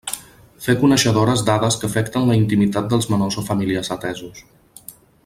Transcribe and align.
Fer 0.67 0.73
coneixedores 0.83 1.43
dades 1.49 1.77
que 1.83 1.87
afecten 1.89 2.25
la 2.31 2.39
intimitat 2.39 2.91
dels 2.95 3.09
menors 3.15 3.41
o 3.43 3.45
familiars 3.51 3.93
atesos. 3.97 4.45